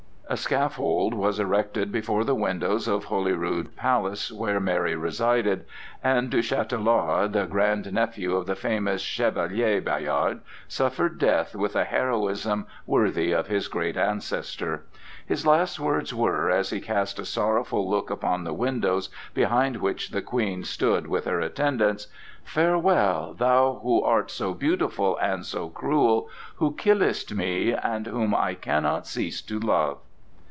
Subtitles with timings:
[0.29, 5.65] A scaffold was erected before the windows of Holyrood Palace, where Mary resided,
[6.01, 11.83] and Du Chatelard, the grand nephew of the famous Chevalier Bayard, suffered death with a
[11.83, 14.85] heroism worthy of his great ancestor.
[15.25, 20.11] His last words were, as he cast a sorrowful look upon the windows behind which
[20.11, 22.07] the Queen stood with her attendants:
[22.45, 28.53] "Farewell, thou who art so beautiful and so cruel, who killest me, and whom I
[28.53, 29.97] cannot cease to love!"